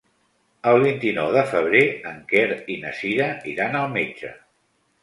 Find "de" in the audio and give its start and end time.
1.35-1.43